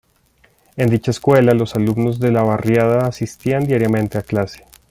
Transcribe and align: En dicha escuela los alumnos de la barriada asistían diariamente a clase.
En 0.77 0.89
dicha 0.89 1.11
escuela 1.11 1.53
los 1.53 1.75
alumnos 1.75 2.17
de 2.19 2.31
la 2.31 2.41
barriada 2.41 3.05
asistían 3.05 3.67
diariamente 3.67 4.17
a 4.17 4.23
clase. 4.23 4.63